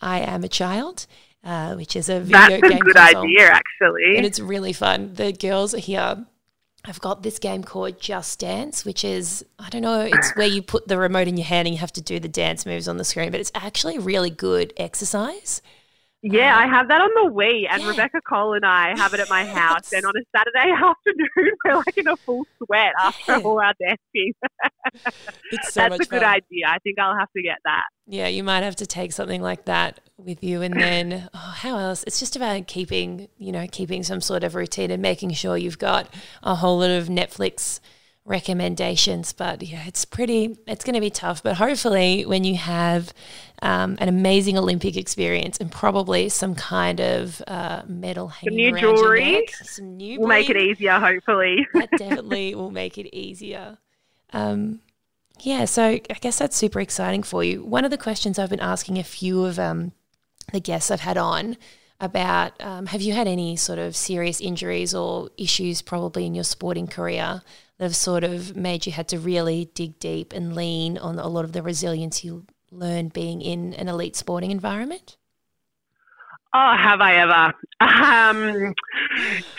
[0.00, 1.06] I am a child.
[1.42, 2.60] Uh, which is a video That's game.
[2.62, 4.16] That's a good console, idea, actually.
[4.16, 5.12] And it's really fun.
[5.12, 6.24] The girls are here
[6.86, 10.60] I've got this game called Just Dance, which is, I don't know, it's where you
[10.60, 12.98] put the remote in your hand and you have to do the dance moves on
[12.98, 15.62] the screen, but it's actually really good exercise.
[16.26, 17.88] Yeah, I um, have that on the Wii, and yeah.
[17.90, 19.92] Rebecca Cole and I have it at my house.
[19.92, 23.38] And on a Saturday afternoon, we're like in a full sweat after yeah.
[23.40, 24.32] all our dancing.
[25.52, 26.24] it's so That's a good fun.
[26.24, 26.66] idea.
[26.66, 27.84] I think I'll have to get that.
[28.06, 31.76] Yeah, you might have to take something like that with you, and then oh, how
[31.76, 32.04] else?
[32.06, 35.78] It's just about keeping, you know, keeping some sort of routine and making sure you've
[35.78, 36.08] got
[36.42, 37.80] a whole lot of Netflix
[38.24, 39.32] recommendations.
[39.32, 41.42] But yeah, it's pretty, it's going to be tough.
[41.42, 43.12] But hopefully, when you have
[43.62, 48.80] um, an amazing Olympic experience and probably some kind of uh, medal hanging some new
[48.80, 50.98] jewelry, neck, some new will make it easier.
[50.98, 53.78] Hopefully, that definitely will make it easier.
[54.32, 54.80] Um,
[55.40, 57.64] yeah, so I guess that's super exciting for you.
[57.64, 59.92] One of the questions I've been asking a few of um,
[60.52, 61.56] the guests I've had on
[62.00, 66.44] about um, have you had any sort of serious injuries or issues probably in your
[66.44, 67.42] sporting career
[67.78, 71.28] that have sort of made you had to really dig deep and lean on a
[71.28, 75.16] lot of the resilience you learned being in an elite sporting environment?
[76.54, 77.54] Oh, have I ever?
[77.80, 78.74] Um,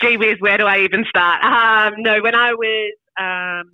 [0.00, 1.44] gee whiz, where do I even start?
[1.44, 3.70] Um, no, when I was um,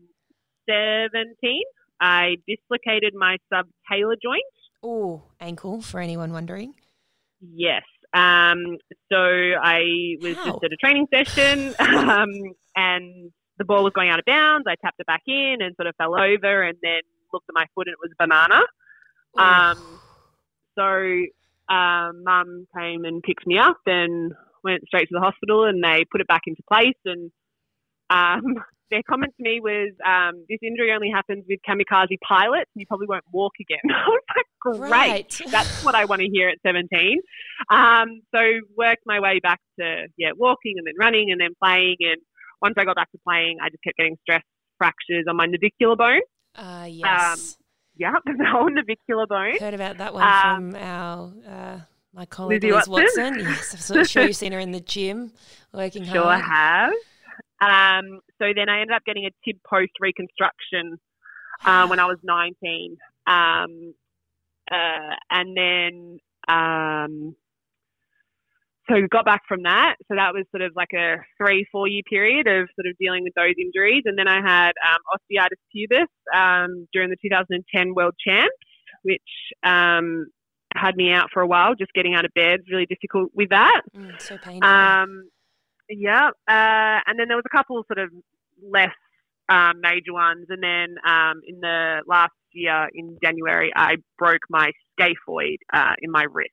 [0.68, 1.62] 17,
[2.00, 4.42] I dislocated my subtalar joint.
[4.82, 6.74] Oh, ankle for anyone wondering.
[7.40, 7.84] Yes.
[8.12, 8.78] Um,
[9.10, 12.28] so I was just at a training session um,
[12.74, 14.64] and the ball was going out of bounds.
[14.68, 17.00] I tapped it back in and sort of fell over and then
[17.32, 18.62] looked at my foot and it was a banana.
[19.38, 20.00] Um,
[20.76, 24.32] so um, mum came and picked me up and
[24.64, 26.98] went straight to the hospital and they put it back into place.
[27.04, 27.30] And
[28.10, 28.42] um,
[28.90, 32.86] their comment to me was, um, "This injury only happens with kamikaze pilots, and you
[32.86, 35.40] probably won't walk again." I was like, "Great, right.
[35.50, 37.18] that's what I want to hear at 17."
[37.70, 38.40] Um, so
[38.76, 41.96] worked my way back to yeah, walking and then running and then playing.
[42.00, 42.20] And
[42.62, 44.42] once I got back to playing, I just kept getting stress
[44.78, 46.20] fractures on my navicular bone.
[46.54, 47.32] Uh, yes.
[47.32, 47.64] Um,
[47.96, 49.58] yeah, the whole navicular bone.
[49.58, 51.80] Heard about that one um, from our uh,
[52.14, 52.92] my colleague Liz Watson.
[52.92, 53.38] Watson.
[53.40, 55.32] Yes, I'm sure you've seen her in the gym
[55.72, 56.40] working sure hard.
[56.40, 56.92] Sure have.
[57.60, 60.98] Um, so then I ended up getting a tib post reconstruction
[61.64, 62.96] uh, when I was 19.
[63.26, 63.94] Um,
[64.70, 67.36] uh, and then um,
[68.92, 69.96] so we got back from that.
[70.08, 73.24] So that was sort of like a three, four year period of sort of dealing
[73.24, 74.02] with those injuries.
[74.04, 78.52] And then I had um, osteitis pubis um, during the 2010 World Champs,
[79.02, 79.20] which
[79.64, 80.26] um,
[80.74, 83.82] had me out for a while, just getting out of bed, really difficult with that.
[83.96, 84.68] Mm, so painful.
[84.68, 85.30] Um,
[85.88, 86.28] yeah.
[86.48, 88.10] Uh, and then there was a couple sort of
[88.70, 88.94] less
[89.48, 90.46] um, major ones.
[90.50, 96.10] And then um, in the last year, in January, I broke my scaphoid uh, in
[96.10, 96.50] my wrist.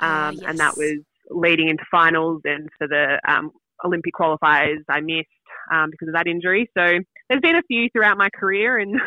[0.00, 0.44] Ah, um, yes.
[0.46, 3.50] and that was leading into finals and for the um,
[3.84, 5.28] Olympic qualifiers I missed
[5.72, 6.70] um, because of that injury.
[6.76, 9.00] So there's been a few throughout my career and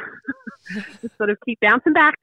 [1.01, 2.15] just sort of keep bouncing back.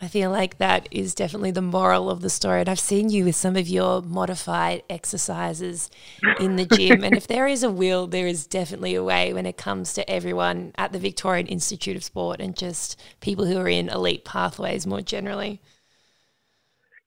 [0.00, 2.60] I feel like that is definitely the moral of the story.
[2.60, 5.90] And I've seen you with some of your modified exercises
[6.38, 7.02] in the gym.
[7.02, 10.08] and if there is a will, there is definitely a way when it comes to
[10.08, 14.86] everyone at the Victorian Institute of Sport and just people who are in elite pathways
[14.86, 15.60] more generally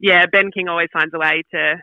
[0.02, 1.76] yeah, Ben King always finds a way to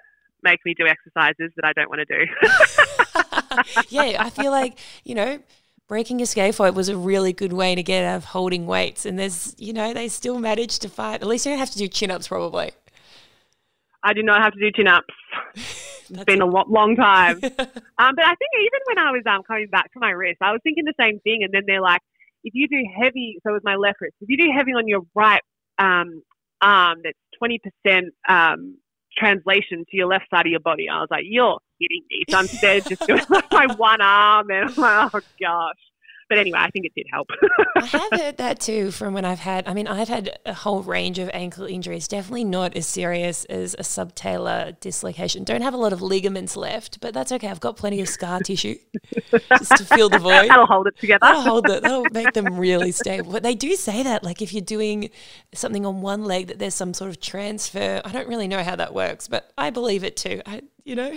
[0.43, 3.85] make me do exercises that I don't want to do.
[3.89, 5.39] yeah, I feel like, you know,
[5.87, 9.07] breaking a scaphoid was a really good way to get out of holding weights.
[9.07, 11.23] And there's, you know, they still managed to fight.
[11.23, 12.73] At least you don't have to do chin ups, probably.
[14.03, 15.15] I do not have to do chin ups.
[15.55, 17.37] it's been a lo- long time.
[17.43, 20.53] um, but I think even when I was um, coming back to my wrist, I
[20.53, 21.43] was thinking the same thing.
[21.43, 22.01] And then they're like,
[22.45, 25.03] if you do heavy, so with my left wrist, if you do heavy on your
[25.15, 25.43] right
[25.79, 26.23] um,
[26.61, 28.79] arm, that's 20% um,
[29.17, 30.89] translation to your left side of your body.
[30.89, 32.25] I was like, you're kidding me.
[32.31, 35.88] So I'm instead just doing like my one arm and I'm like, oh gosh.
[36.29, 37.29] But anyway, I think it did help.
[37.77, 40.83] I have heard that too from when I've had, I mean, I've had a whole
[40.83, 45.45] range of ankle injuries, definitely not as serious as a subtalar dislocation.
[45.45, 47.49] Don't have a lot of ligaments left, but that's okay.
[47.49, 48.77] I've got plenty of scar tissue
[49.31, 50.49] just to fill the void.
[50.51, 51.21] That'll hold it together.
[51.23, 51.83] That'll hold it.
[51.83, 53.33] That'll make them really stable.
[53.33, 55.11] But they do say that, like if you're doing
[55.55, 58.03] something on one leg, that there's some sort of transfer.
[58.05, 60.43] I don't really know how that works, but I believe it too.
[60.45, 61.17] I, you know.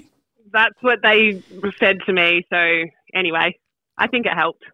[0.52, 1.42] that's what they
[1.78, 2.46] said to me.
[2.50, 3.56] So anyway,
[3.98, 4.64] I think it helped.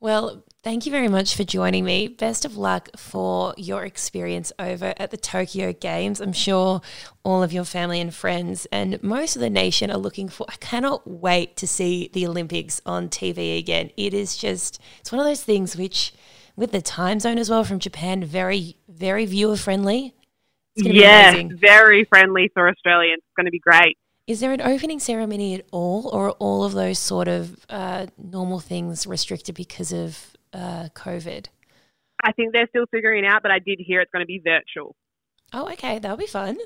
[0.00, 2.08] Well, thank you very much for joining me.
[2.08, 6.20] Best of luck for your experience over at the Tokyo Games.
[6.20, 6.82] I'm sure
[7.22, 10.44] all of your family and friends and most of the nation are looking for.
[10.46, 13.92] I cannot wait to see the Olympics on TV again.
[13.96, 16.12] It is just, it's one of those things which,
[16.54, 20.12] with the time zone as well from Japan, very, very viewer friendly.
[20.76, 23.22] Yeah, very friendly for Australians.
[23.24, 23.96] It's going to be great.
[24.26, 28.06] Is there an opening ceremony at all, or are all of those sort of uh,
[28.16, 31.46] normal things restricted because of uh, COVID?
[32.22, 34.96] I think they're still figuring out, but I did hear it's going to be virtual.
[35.52, 35.98] Oh, okay.
[35.98, 36.56] That'll be fun.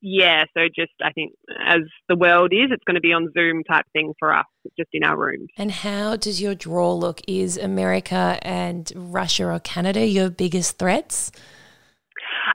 [0.00, 1.32] Yeah, so just I think
[1.66, 4.46] as the world is, it's going to be on Zoom type thing for us,
[4.78, 5.48] just in our rooms.
[5.56, 7.20] And how does your draw look?
[7.26, 11.32] Is America and Russia or Canada your biggest threats?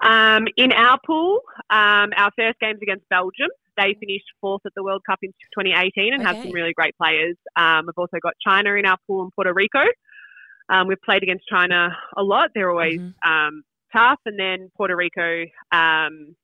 [0.02, 3.50] Um, in our pool, um, our first game's against Belgium.
[3.78, 6.28] They finished fourth at the World Cup in 2018 and Okay.
[6.36, 7.36] have some really great players.
[7.56, 9.84] Um, we've also got China in our pool and Puerto Rico.
[10.70, 12.52] Um, we've played against China a lot.
[12.56, 13.14] They're always Mhm.
[13.26, 14.20] um, tough.
[14.26, 16.36] And then Puerto Rico um,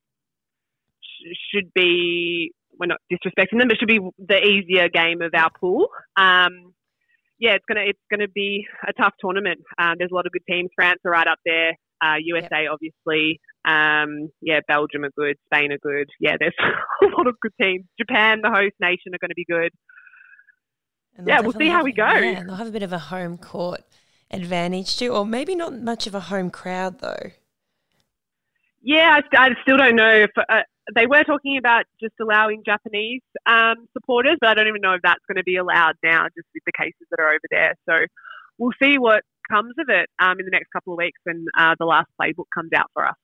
[1.02, 5.50] sh- should be, we're not disrespecting them, but should be the easier game of our
[5.58, 5.88] pool.
[6.16, 6.74] Um,
[7.38, 9.60] yeah, it's gonna it's gonna be a tough tournament.
[9.78, 10.68] Um, there's a lot of good teams.
[10.74, 11.72] France are right up there.
[12.02, 13.40] Uh, USA, obviously.
[13.64, 15.36] Um, yeah, Belgium are good.
[15.46, 16.08] Spain are good.
[16.18, 16.54] Yeah, there's
[17.02, 17.84] a lot of good teams.
[17.98, 19.72] Japan, the host nation, are going to be good.
[21.26, 22.06] Yeah, we'll see how we go.
[22.06, 23.82] Yeah, and they'll have a bit of a home court
[24.30, 27.32] advantage too, or maybe not much of a home crowd though.
[28.82, 30.62] Yeah, I, I still don't know if uh,
[30.94, 35.02] they were talking about just allowing Japanese um, supporters, but I don't even know if
[35.02, 37.74] that's going to be allowed now, just with the cases that are over there.
[37.88, 38.06] So
[38.58, 41.74] we'll see what comes of it um, in the next couple of weeks when uh,
[41.78, 43.16] the last playbook comes out for us.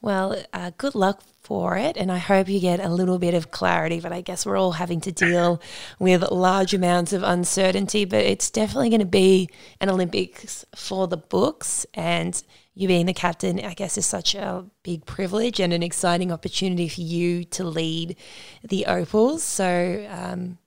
[0.00, 3.50] Well, uh, good luck for it, and I hope you get a little bit of
[3.50, 4.00] clarity.
[4.00, 5.60] But I guess we're all having to deal
[5.98, 8.04] with large amounts of uncertainty.
[8.04, 9.48] But it's definitely going to be
[9.80, 12.42] an Olympics for the books, and
[12.74, 16.88] you being the captain, I guess, is such a big privilege and an exciting opportunity
[16.88, 18.16] for you to lead
[18.62, 19.42] the Opals.
[19.42, 20.58] So um,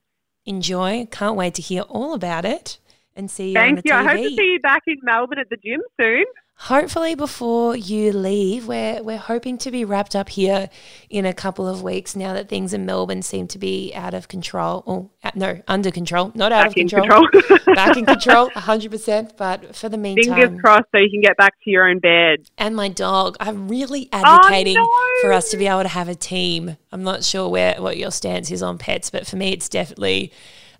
[0.46, 1.08] enjoy.
[1.10, 2.80] Can't wait to hear all about it
[3.16, 3.92] and see you on Thank you.
[3.92, 3.96] TV.
[3.96, 6.26] I hope to see you back in Melbourne at the gym soon.
[6.66, 10.70] Hopefully, before you leave, we're we're hoping to be wrapped up here
[11.10, 12.16] in a couple of weeks.
[12.16, 15.90] Now that things in Melbourne seem to be out of control, or uh, no, under
[15.90, 17.58] control, not out Back of control, control.
[17.76, 19.38] back in control, hundred percent.
[19.38, 22.48] But for the meantime Fingers crossed so you can get back to your own bed.
[22.60, 24.88] and my dog, I'm really advocating no.
[25.22, 26.78] for us to be able to have a team.
[26.92, 30.32] I'm not sure where what your stance is on pets, but for me, it's definitely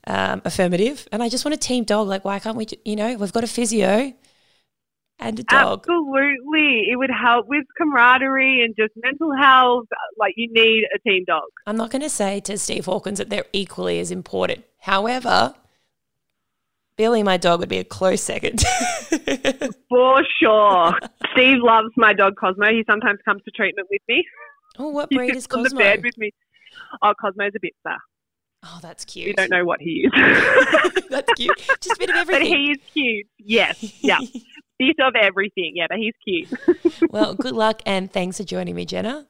[0.06, 1.08] um, affirmative.
[1.12, 2.08] And I just want a team dog.
[2.08, 2.68] Like, why can't we?
[2.86, 4.14] You know, we've got a physio
[5.22, 5.86] and a dog.
[5.88, 6.88] Absolutely.
[6.92, 9.86] It would help with camaraderie and just mental health.
[10.18, 11.44] Like, you need a team dog.
[11.68, 14.66] I'm not going to say to Steve Hawkins that they're equally as important.
[14.80, 15.54] However,
[16.98, 18.62] Billy, my dog, would be a close second.
[19.90, 20.94] For sure.
[21.34, 22.70] Steve loves my dog Cosmo.
[22.72, 24.26] He sometimes comes to treatment with me.
[24.80, 25.80] oh, what breed is on the Cosmo?
[25.80, 26.32] bed with me.
[27.02, 27.98] Oh, Cosmo's a bit bitster.
[28.64, 29.28] Oh, that's cute.
[29.30, 29.38] You cute.
[29.38, 30.12] don't know what he is.
[31.10, 31.58] that's cute.
[31.82, 32.42] Just a bit of everything.
[32.44, 33.28] but he is cute.
[33.40, 34.04] Yes.
[34.04, 34.20] Yeah.
[34.82, 35.74] Bit of everything.
[35.76, 36.50] Yeah, but he's cute.
[37.12, 39.28] well, good luck and thanks for joining me, Jenna.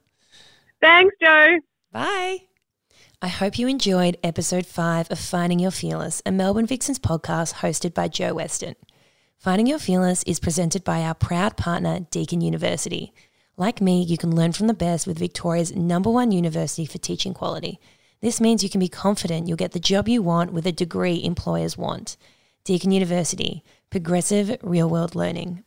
[0.80, 1.58] Thanks, Joe.
[1.92, 2.44] Bye.
[3.20, 7.92] I hope you enjoyed episode five of Finding Your Fearless, a Melbourne Vixens podcast hosted
[7.92, 8.76] by Joe Weston.
[9.36, 13.12] Finding Your Fearless is presented by our proud partner, Deakin University.
[13.58, 17.34] Like me, you can learn from the best with Victoria's number one university for teaching
[17.34, 17.78] quality.
[18.22, 21.22] This means you can be confident you'll get the job you want with a degree
[21.22, 22.16] employers want.
[22.64, 23.62] Deakin University,
[23.92, 25.62] progressive real world learning.